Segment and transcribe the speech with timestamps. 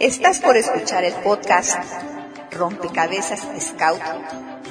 [0.00, 1.76] Estás por escuchar el podcast
[2.52, 4.00] Rompecabezas Scout,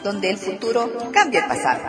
[0.02, 1.82] donde el futuro cambia el pasado.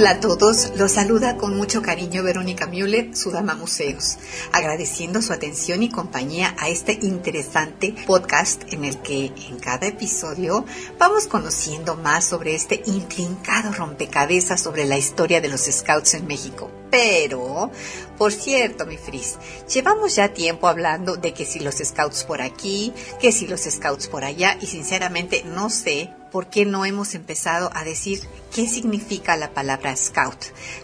[0.00, 4.16] Hola a todos, los saluda con mucho cariño Verónica Müller, Sudama Museos,
[4.50, 10.64] agradeciendo su atención y compañía a este interesante podcast en el que en cada episodio
[10.98, 16.79] vamos conociendo más sobre este intrincado rompecabezas sobre la historia de los Scouts en México.
[16.90, 17.70] Pero,
[18.18, 19.36] por cierto, mi Fris,
[19.72, 24.08] llevamos ya tiempo hablando de que si los Scouts por aquí, que si los Scouts
[24.08, 28.20] por allá, y sinceramente no sé ¿por qué no hemos empezado a decir
[28.54, 30.38] qué significa la palabra scout?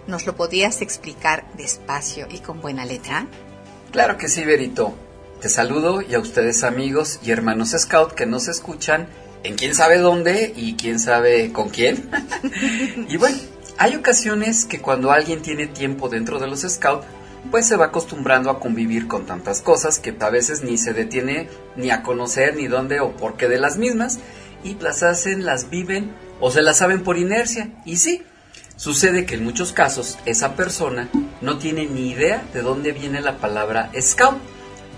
[0.06, 3.26] ¿Nos lo podrías explicar despacio y con buena letra?
[3.92, 4.94] Claro que sí, Berito.
[5.40, 9.08] Te saludo y a ustedes amigos y hermanos scout que nos escuchan
[9.44, 12.10] en quién sabe dónde y quién sabe con quién.
[13.08, 13.38] y bueno,
[13.78, 17.06] hay ocasiones que cuando alguien tiene tiempo dentro de los scouts,
[17.50, 21.48] pues se va acostumbrando a convivir con tantas cosas que a veces ni se detiene
[21.76, 24.18] ni a conocer ni dónde o por qué de las mismas
[24.64, 27.70] y las hacen, las viven o se las saben por inercia.
[27.84, 28.22] Y sí,
[28.76, 31.08] sucede que en muchos casos esa persona
[31.40, 34.38] no tiene ni idea de dónde viene la palabra scout,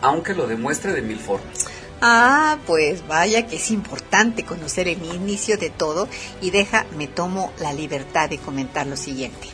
[0.01, 1.67] aunque lo demuestre de mil formas.
[2.01, 6.09] Ah, pues vaya que es importante conocer el inicio de todo
[6.41, 9.49] y deja, me tomo la libertad de comentar lo siguiente.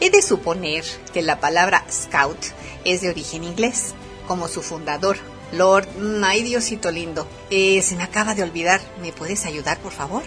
[0.00, 2.38] He de suponer que la palabra scout
[2.84, 3.94] es de origen inglés,
[4.28, 5.16] como su fundador,
[5.52, 5.88] Lord,
[6.22, 10.22] ay Diosito lindo, eh, se me acaba de olvidar, ¿me puedes ayudar por favor?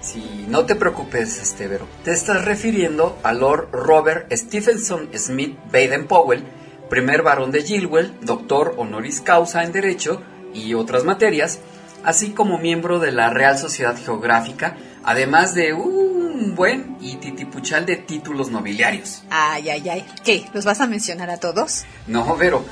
[0.00, 1.86] Sí, no te preocupes, Estevero.
[2.02, 6.44] Te estás refiriendo a Lord Robert Stephenson Smith Baden Powell,
[6.90, 10.20] primer barón de Gilwell, doctor honoris causa en Derecho
[10.54, 11.58] y otras materias,
[12.04, 17.96] así como miembro de la Real Sociedad Geográfica, además de un buen y titipuchal de
[17.96, 19.22] títulos nobiliarios.
[19.30, 20.06] Ay, ay, ay.
[20.24, 20.46] ¿Qué?
[20.52, 21.84] ¿Los vas a mencionar a todos?
[22.06, 22.64] No, Vero.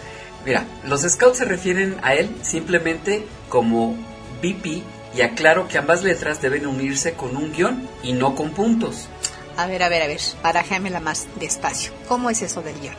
[0.44, 3.94] Mira, los scouts se refieren a él simplemente como
[4.42, 4.82] BP
[5.14, 9.08] y aclaro que ambas letras deben unirse con un guion y no con puntos.
[9.56, 11.92] A ver, a ver, a ver, la más despacio.
[12.08, 12.94] ¿Cómo es eso del guion?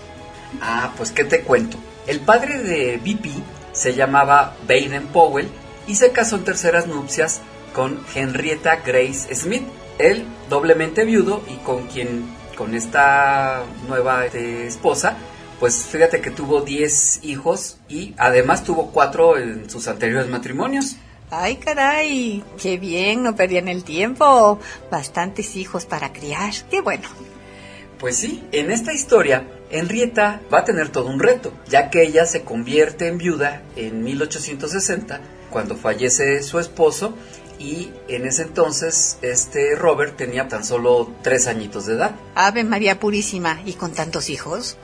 [0.61, 1.77] Ah, pues qué te cuento.
[2.07, 5.49] El padre de BP se llamaba Baden Powell
[5.85, 7.41] y se casó en terceras nupcias
[7.73, 9.63] con Henrietta Grace Smith,
[9.97, 12.25] él doblemente viudo y con quien,
[12.55, 15.17] con esta nueva este, esposa,
[15.59, 20.95] pues fíjate que tuvo 10 hijos y además tuvo 4 en sus anteriores matrimonios.
[21.31, 24.59] Ay, caray, qué bien, no perdían el tiempo.
[24.91, 27.07] Bastantes hijos para criar, qué bueno.
[27.97, 32.27] Pues sí, en esta historia, Henrietta va a tener todo un reto, ya que ella
[32.27, 35.19] se convierte en viuda en 1860,
[35.49, 37.15] cuando fallece su esposo,
[37.57, 42.11] y en ese entonces este Robert tenía tan solo tres añitos de edad.
[42.35, 44.77] Ave María Purísima, ¿y con tantos hijos?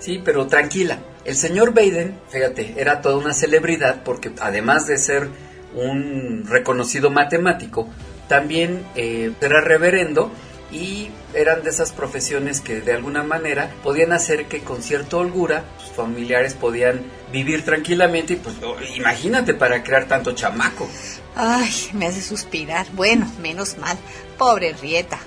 [0.00, 0.98] Sí, pero tranquila.
[1.24, 5.28] El señor Baden, fíjate, era toda una celebridad porque además de ser
[5.74, 7.88] un reconocido matemático,
[8.28, 10.32] también eh, era reverendo
[10.74, 15.64] y eran de esas profesiones que de alguna manera podían hacer que con cierta holgura
[15.78, 17.02] sus familiares podían
[17.32, 20.88] vivir tranquilamente y pues oh, imagínate para crear tanto chamaco.
[21.36, 22.86] Ay, me hace suspirar.
[22.92, 23.96] Bueno, menos mal.
[24.36, 25.18] Pobre Rieta.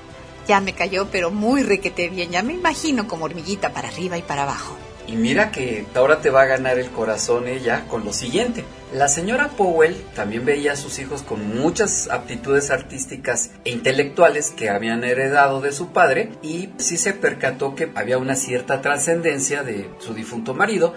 [0.47, 2.31] Ya me cayó, pero muy requete bien.
[2.31, 4.77] Ya me imagino como hormiguita para arriba y para abajo.
[5.07, 8.65] Y mira que ahora te va a ganar el corazón ella con lo siguiente.
[8.93, 14.69] La señora Powell también veía a sus hijos con muchas aptitudes artísticas e intelectuales que
[14.69, 19.89] habían heredado de su padre y sí se percató que había una cierta trascendencia de
[19.99, 20.93] su difunto marido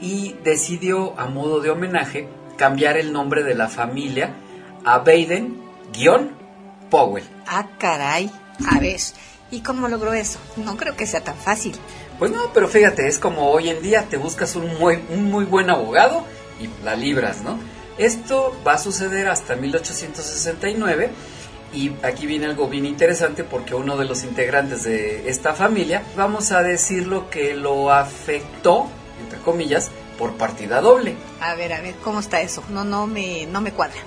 [0.00, 4.34] y decidió a modo de homenaje cambiar el nombre de la familia
[4.84, 5.64] a Baden-Powell.
[7.48, 8.30] Ah, caray.
[8.70, 9.00] A ver,
[9.50, 10.38] ¿y cómo logró eso?
[10.56, 11.74] No creo que sea tan fácil.
[12.20, 15.44] Pues no, pero fíjate, es como hoy en día te buscas un muy, un muy
[15.44, 16.24] buen abogado
[16.62, 17.58] y la libras, ¿no?
[17.98, 21.10] Esto va a suceder hasta 1869
[21.72, 26.52] y aquí viene algo bien interesante porque uno de los integrantes de esta familia, vamos
[26.52, 28.88] a decirlo que lo afectó,
[29.22, 31.16] entre comillas, por partida doble.
[31.40, 32.62] A ver, a ver, ¿cómo está eso?
[32.70, 34.00] No, no me, no me cuadra.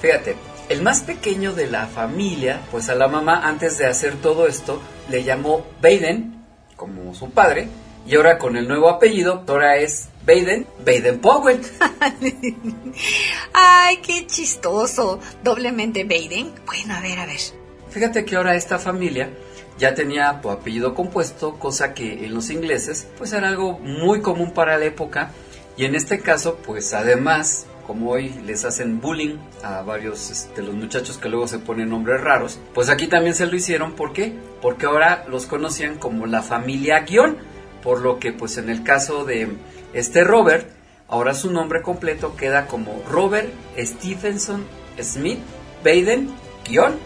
[0.00, 0.36] Fíjate,
[0.70, 4.80] el más pequeño de la familia, pues a la mamá antes de hacer todo esto
[5.08, 6.44] le llamó Baden,
[6.76, 7.68] como su padre,
[8.06, 11.60] y ahora con el nuevo apellido, ahora es Baden, Baden Powell.
[13.52, 15.18] Ay, qué chistoso.
[15.42, 16.52] Doblemente Baden.
[16.64, 17.40] Bueno, a ver, a ver.
[17.88, 19.30] Fíjate que ahora esta familia
[19.76, 24.78] ya tenía apellido compuesto, cosa que en los ingleses pues era algo muy común para
[24.78, 25.32] la época
[25.76, 30.68] y en este caso pues además como hoy les hacen bullying a varios este, de
[30.68, 34.12] los muchachos que luego se ponen nombres raros, pues aquí también se lo hicieron, ¿por
[34.12, 34.32] qué?
[34.62, 37.38] Porque ahora los conocían como la familia guion,
[37.82, 39.48] por lo que pues en el caso de
[39.92, 40.68] este Robert,
[41.08, 43.48] ahora su nombre completo queda como Robert
[43.78, 44.64] Stephenson
[45.00, 45.40] Smith
[45.84, 46.30] Baden
[46.68, 46.98] guion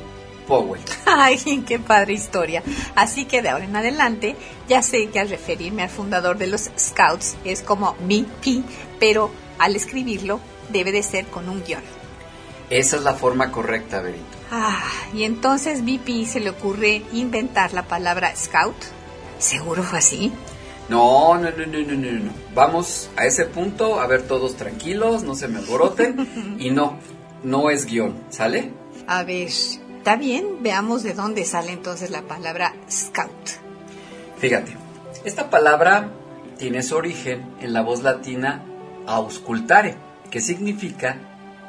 [0.47, 0.81] Powell.
[1.06, 2.62] Ay, qué padre historia.
[2.94, 4.37] Así que de ahora en adelante
[4.69, 8.62] ya sé que al referirme al fundador de los Scouts es como BP,
[9.00, 10.41] pero al escribirlo
[10.71, 11.82] debe de ser con un guion.
[12.71, 14.25] Esa es la forma correcta, Berito.
[14.50, 14.82] Ah,
[15.12, 18.76] y entonces BP se le ocurre inventar la palabra Scout.
[19.38, 20.32] ¿Seguro fue así?
[20.88, 22.31] No, no, no, no, no, no, no.
[22.54, 26.56] Vamos a ese punto, a ver todos tranquilos, no se me alboroten.
[26.58, 26.98] y no,
[27.42, 28.70] no es guion, ¿sale?
[29.06, 29.50] A ver,
[30.04, 33.31] Está bien, veamos de dónde sale entonces la palabra scout.
[34.36, 34.76] Fíjate,
[35.25, 36.10] esta palabra
[36.58, 38.62] tiene su origen en la voz latina
[39.06, 39.94] auscultare,
[40.30, 41.16] que significa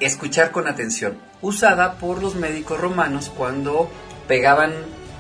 [0.02, 3.90] escuchar con atención, usada por los médicos romanos cuando
[4.28, 4.74] pegaban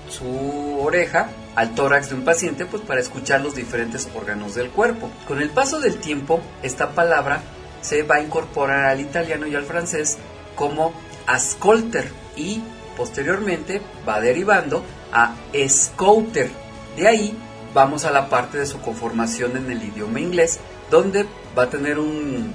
[0.09, 5.09] su oreja al tórax de un paciente pues para escuchar los diferentes órganos del cuerpo.
[5.27, 7.41] Con el paso del tiempo, esta palabra
[7.81, 10.17] se va a incorporar al italiano y al francés
[10.55, 10.93] como
[11.27, 12.61] ascolter y
[12.95, 15.35] Posteriormente va derivando a
[15.67, 16.49] scouter.
[16.95, 17.37] De ahí
[17.73, 20.59] vamos a la parte de su conformación en el idioma inglés,
[20.89, 21.25] donde
[21.57, 22.53] va a tener un,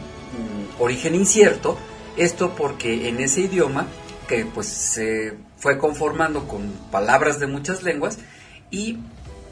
[0.79, 1.77] origen incierto.
[2.17, 3.87] Esto porque en ese idioma,
[4.27, 8.19] que pues se fue conformando con palabras de muchas lenguas,
[8.73, 8.99] y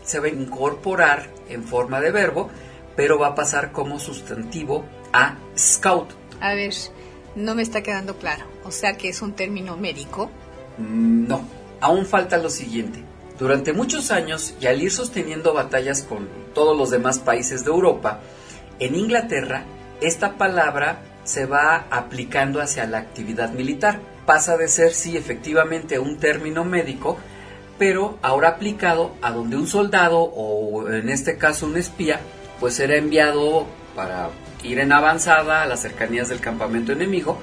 [0.03, 2.51] se va a incorporar en forma de verbo,
[2.97, 6.11] pero va a pasar como sustantivo a scout.
[6.41, 6.75] A ver,
[7.37, 8.45] no me está quedando claro.
[8.65, 10.31] O sea que es un término médico.
[10.79, 11.43] No,
[11.81, 13.05] aún falta lo siguiente.
[13.39, 18.21] Durante muchos años, y al ir sosteniendo batallas con todos los demás países de Europa,
[18.81, 19.65] en Inglaterra
[20.01, 24.01] esta palabra se va aplicando hacia la actividad militar.
[24.29, 27.17] Pasa de ser, sí, efectivamente un término médico,
[27.79, 32.21] pero ahora aplicado a donde un soldado o en este caso un espía,
[32.61, 33.65] pues será enviado
[33.97, 34.29] para
[34.63, 37.39] ir en avanzada a las cercanías del campamento enemigo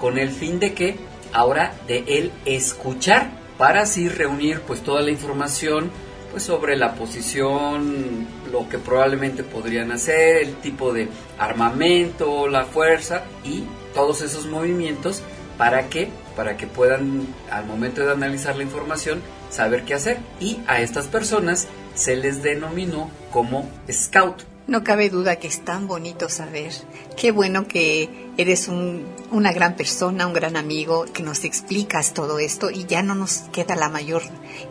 [0.00, 0.96] con el fin de que
[1.32, 5.90] ahora de él escuchar para así reunir pues toda la información
[6.30, 13.24] pues sobre la posición, lo que probablemente podrían hacer, el tipo de armamento, la fuerza
[13.42, 15.20] y todos esos movimientos
[15.58, 19.20] para que para que puedan al momento de analizar la información
[19.50, 24.44] saber qué hacer y a estas personas se les denominó como scout.
[24.68, 26.70] No cabe duda que es tan bonito saber.
[27.16, 32.70] Qué bueno que eres una gran persona, un gran amigo, que nos explicas todo esto
[32.70, 34.22] y ya no nos queda la mayor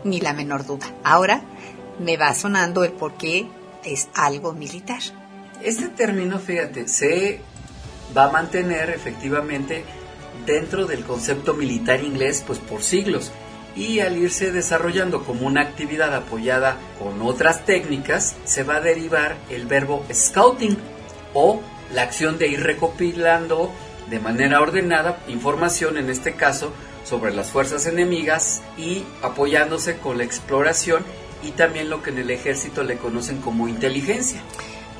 [0.04, 0.86] ni la menor duda.
[1.04, 1.42] Ahora
[1.98, 3.46] me va sonando el por qué
[3.84, 5.02] es algo militar.
[5.62, 7.42] Este término, fíjate, se
[8.16, 9.84] va a mantener efectivamente
[10.46, 13.32] dentro del concepto militar inglés pues por siglos
[13.76, 19.36] y al irse desarrollando como una actividad apoyada con otras técnicas, se va a derivar
[19.50, 20.76] el verbo scouting
[21.32, 21.60] o
[21.94, 23.70] la acción de ir recopilando
[24.10, 26.72] de manera ordenada información, en este caso,
[27.04, 31.04] sobre las fuerzas enemigas y apoyándose con la exploración
[31.42, 34.40] y también lo que en el ejército le conocen como inteligencia.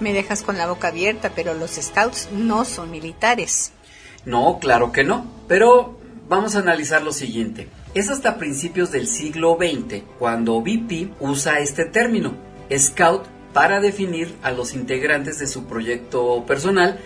[0.00, 3.72] Me dejas con la boca abierta, pero los scouts no son militares.
[4.24, 5.98] No, claro que no, pero
[6.28, 7.68] vamos a analizar lo siguiente.
[7.94, 12.34] Es hasta principios del siglo XX cuando BP usa este término,
[12.76, 16.98] Scout, para definir a los integrantes de su proyecto personal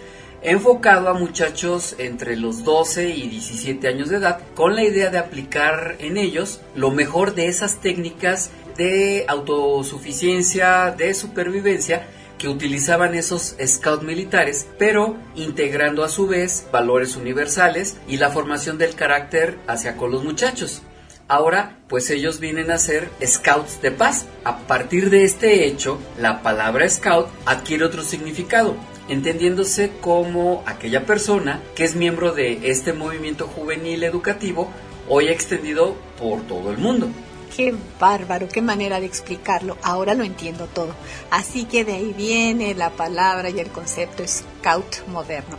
[0.43, 5.19] enfocado a muchachos entre los 12 y 17 años de edad, con la idea de
[5.19, 12.09] aplicar en ellos lo mejor de esas técnicas de autosuficiencia, de supervivencia,
[12.43, 18.79] que utilizaban esos scouts militares, pero integrando a su vez valores universales y la formación
[18.79, 20.83] del carácter hacia con los muchachos.
[21.29, 24.27] Ahora, pues ellos vienen a ser scouts de paz.
[24.43, 28.75] A partir de este hecho, la palabra scout adquiere otro significado,
[29.09, 34.69] entendiéndose como aquella persona que es miembro de este movimiento juvenil educativo
[35.09, 37.09] hoy extendido por todo el mundo.
[37.55, 39.77] Qué bárbaro, qué manera de explicarlo.
[39.83, 40.95] Ahora lo entiendo todo.
[41.31, 45.59] Así que de ahí viene la palabra y el concepto scout moderno.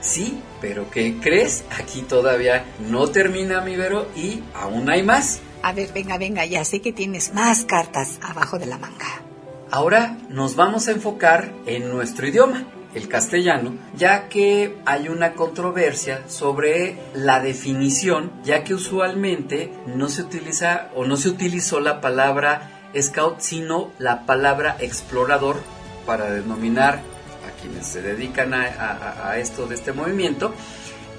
[0.00, 1.64] Sí, pero ¿qué crees?
[1.70, 5.40] Aquí todavía no termina mi vero y aún hay más.
[5.62, 9.22] A ver, venga, venga, ya sé que tienes más cartas abajo de la manga.
[9.70, 16.22] Ahora nos vamos a enfocar en nuestro idioma el castellano, ya que hay una controversia
[16.28, 22.90] sobre la definición, ya que usualmente no se utiliza o no se utilizó la palabra
[23.00, 25.56] scout, sino la palabra explorador
[26.04, 27.00] para denominar
[27.46, 30.54] a quienes se dedican a, esto de este movimiento,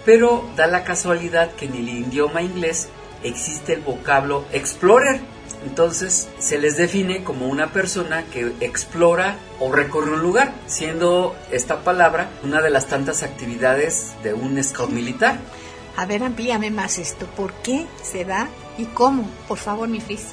[0.06, 2.89] pero da la casualidad que en el idioma inglés
[3.24, 5.22] existe el vocablo explorer.
[5.66, 11.84] Entonces se les define como una persona que explora o recorre un lugar, siendo esta
[11.84, 15.40] palabra una de las tantas actividades de un scout militar.
[15.96, 17.26] A ver, amplíame más esto.
[17.28, 19.30] ¿Por qué se da y cómo?
[19.48, 20.28] Por favor, mi Fris.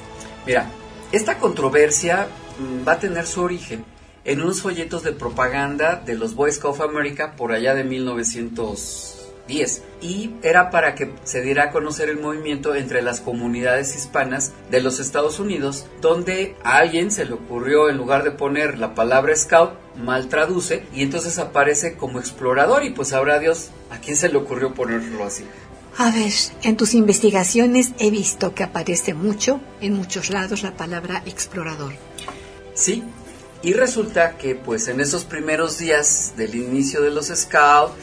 [0.45, 0.69] Mira,
[1.11, 2.27] esta controversia
[2.59, 3.85] mm, va a tener su origen
[4.23, 7.83] en unos folletos de propaganda de los Boy Scouts of America por allá de
[9.51, 14.53] 1910 y era para que se diera a conocer el movimiento entre las comunidades hispanas
[14.69, 18.95] de los Estados Unidos donde a alguien se le ocurrió en lugar de poner la
[18.95, 24.15] palabra scout mal traduce y entonces aparece como explorador y pues sabrá Dios a quién
[24.15, 25.45] se le ocurrió ponerlo así.
[25.97, 26.31] A ver,
[26.63, 31.93] en tus investigaciones he visto que aparece mucho, en muchos lados, la palabra explorador.
[32.73, 33.03] Sí,
[33.61, 37.93] y resulta que pues en esos primeros días del inicio de los Scouts,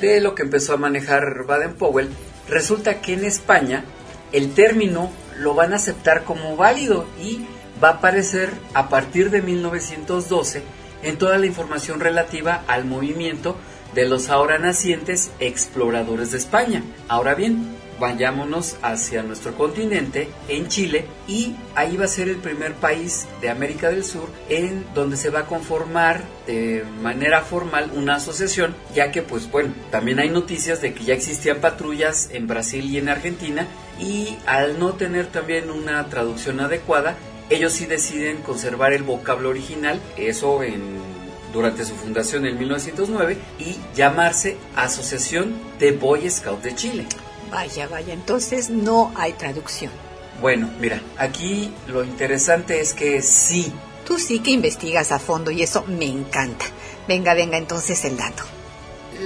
[0.00, 2.10] de lo que empezó a manejar Baden-Powell,
[2.48, 3.84] resulta que en España
[4.32, 7.46] el término lo van a aceptar como válido y
[7.82, 10.62] va a aparecer a partir de 1912
[11.02, 13.56] en toda la información relativa al movimiento
[13.94, 16.82] de los ahora nacientes exploradores de España.
[17.08, 22.74] Ahora bien, vayámonos hacia nuestro continente, en Chile, y ahí va a ser el primer
[22.74, 28.16] país de América del Sur en donde se va a conformar de manera formal una
[28.16, 32.84] asociación, ya que pues bueno, también hay noticias de que ya existían patrullas en Brasil
[32.90, 33.66] y en Argentina,
[33.98, 37.16] y al no tener también una traducción adecuada,
[37.50, 41.14] ellos sí deciden conservar el vocablo original, eso en
[41.54, 47.06] durante su fundación en 1909 y llamarse Asociación de Boy Scout de Chile.
[47.54, 49.92] Vaya, vaya, entonces no hay traducción.
[50.40, 53.72] Bueno, mira, aquí lo interesante es que sí.
[54.04, 56.64] Tú sí que investigas a fondo y eso me encanta.
[57.06, 58.42] Venga, venga entonces el dato.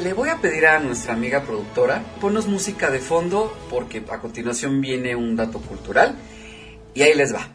[0.03, 4.83] Le voy a pedir a nuestra amiga productora, ponnos música de fondo porque a continuación
[4.83, 6.15] viene un dato cultural
[6.93, 7.49] y ahí les va.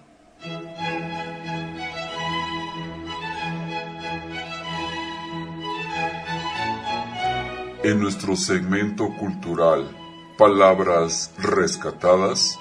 [7.84, 10.03] En nuestro segmento cultural
[10.38, 12.60] Palabras rescatadas,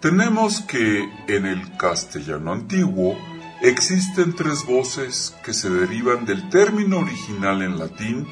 [0.00, 3.16] tenemos que en el castellano antiguo
[3.60, 8.28] existen tres voces que se derivan del término original en latín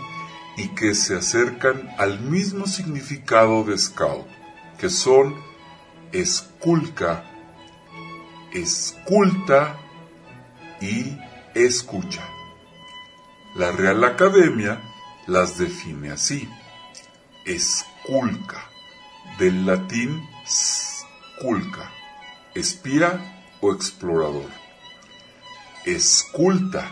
[0.57, 4.26] y que se acercan al mismo significado de scout,
[4.78, 5.35] que son
[6.12, 7.25] esculca,
[8.52, 9.78] esculta
[10.81, 11.19] y
[11.55, 12.23] escucha.
[13.57, 14.81] La Real Academia
[15.26, 16.49] las define así.
[17.45, 18.71] Esculca,
[19.38, 21.90] del latín sculca,
[22.55, 24.50] espía o explorador.
[25.85, 26.90] Esculta,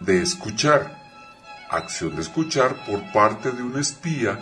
[0.00, 1.02] de escuchar,
[1.70, 4.38] acción de escuchar por parte de un espía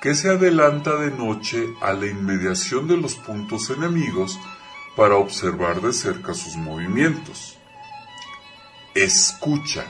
[0.00, 4.38] que se adelanta de noche a la inmediación de los puntos enemigos
[4.96, 7.58] para observar de cerca sus movimientos.
[8.94, 9.84] Escucha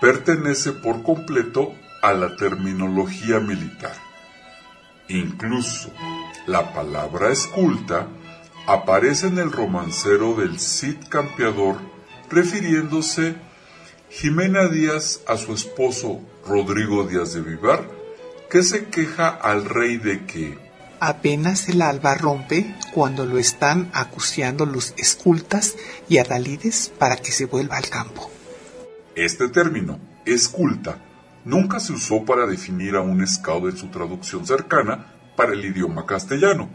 [0.00, 4.03] pertenece por completo a la terminología militar.
[5.08, 5.90] Incluso
[6.46, 8.08] la palabra esculta
[8.66, 11.76] aparece en el romancero del Cid Campeador
[12.30, 13.36] refiriéndose
[14.10, 17.88] Jimena Díaz a su esposo Rodrigo Díaz de Vivar,
[18.50, 20.58] que se queja al rey de que
[21.00, 25.74] apenas el alba rompe cuando lo están acuciando los escultas
[26.08, 28.30] y adalides para que se vuelva al campo.
[29.14, 30.98] Este término, esculta,
[31.44, 36.06] nunca se usó para definir a un scout en su traducción cercana para el idioma
[36.06, 36.68] castellano,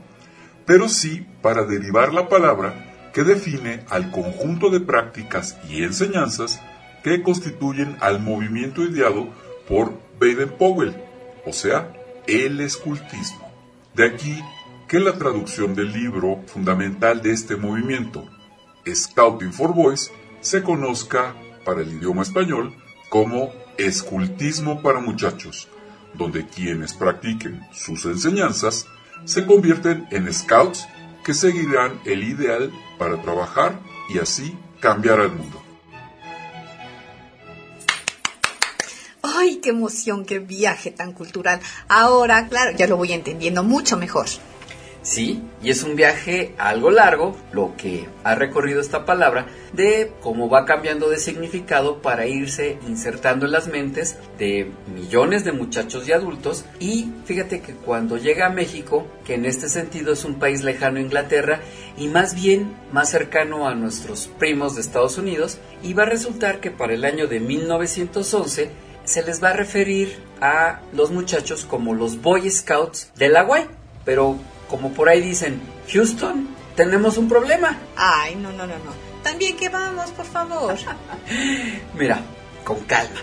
[0.66, 6.62] pero sí para derivar la palabra que define al conjunto de prácticas y enseñanzas
[7.04, 9.30] que constituyen al movimiento ideado
[9.68, 10.96] por Baden-Powell,
[11.46, 11.94] o sea,
[12.28, 13.50] el escultismo.
[13.96, 14.40] De aquí
[14.88, 18.26] que la traducción del libro fundamental de este movimiento,
[18.88, 20.12] Scouting for Boys,
[20.42, 22.74] se conozca para el idioma español
[23.10, 25.70] como Escultismo para muchachos,
[26.14, 28.86] donde quienes practiquen sus enseñanzas
[29.24, 30.86] se convierten en scouts
[31.24, 33.80] que seguirán el ideal para trabajar
[34.14, 35.64] y así cambiar al mundo.
[39.22, 41.62] ¡Ay, qué emoción, qué viaje tan cultural!
[41.88, 44.26] Ahora, claro, ya lo voy entendiendo mucho mejor.
[45.10, 50.52] Sí, y es un viaje algo largo, lo que ha recorrido esta palabra, de cómo
[50.52, 56.12] va cambiando de significado para irse insertando en las mentes de millones de muchachos y
[56.12, 56.64] adultos.
[56.80, 61.00] Y fíjate que cuando llega a México, que en este sentido es un país lejano
[61.00, 61.62] a Inglaterra
[61.98, 66.60] y más bien más cercano a nuestros primos de Estados Unidos, y va a resultar
[66.60, 68.70] que para el año de 1911
[69.06, 73.48] se les va a referir a los muchachos como los Boy Scouts de la.
[74.06, 74.38] Pero
[74.70, 75.60] como por ahí dicen,
[75.92, 77.78] Houston, tenemos un problema.
[77.96, 78.94] Ay, no, no, no, no.
[79.24, 80.76] También que vamos, por favor.
[81.96, 82.22] Mira,
[82.64, 83.20] con calma.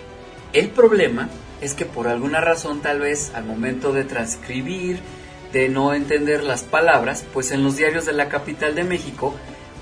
[0.52, 1.28] El problema
[1.60, 5.00] es que por alguna razón tal vez al momento de transcribir,
[5.52, 9.34] de no entender las palabras, pues en los diarios de la capital de México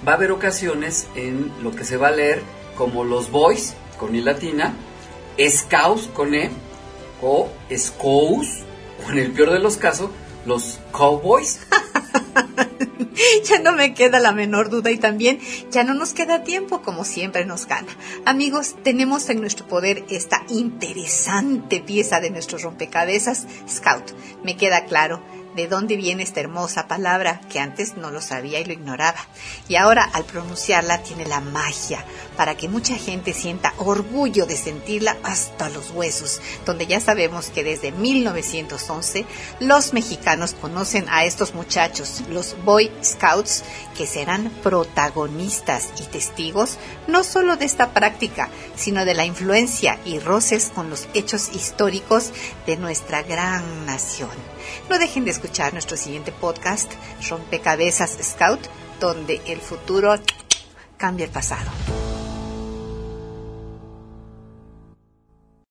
[0.07, 2.43] va a haber ocasiones en lo que se va a leer
[2.77, 4.75] como los boys con i latina,
[5.39, 6.51] scouts con e
[7.23, 8.63] o scouts
[9.05, 10.11] o en el peor de los casos
[10.47, 11.61] los cowboys.
[13.45, 15.39] ya no me queda la menor duda y también
[15.71, 17.97] ya no nos queda tiempo como siempre nos gana.
[18.25, 24.13] Amigos, tenemos en nuestro poder esta interesante pieza de nuestro rompecabezas Scout.
[24.43, 25.23] Me queda claro
[25.55, 29.19] de dónde viene esta hermosa palabra que antes no lo sabía y lo ignoraba.
[29.69, 32.05] Y ahora al pronunciarla tiene la magia
[32.37, 37.65] para que mucha gente sienta orgullo de sentirla hasta los huesos, donde ya sabemos que
[37.65, 39.27] desde 1911
[39.61, 43.65] los mexicanos conocen a estos muchachos, los Boy Scouts,
[43.97, 50.19] que serán protagonistas y testigos no solo de esta práctica, sino de la influencia y
[50.19, 52.33] roces con los hechos históricos
[52.67, 54.54] de nuestra gran nación.
[54.89, 56.93] No dejen de escuchar nuestro siguiente podcast,
[57.29, 58.61] Rompecabezas Scout,
[59.01, 60.15] donde el futuro
[60.97, 61.71] cambia el pasado.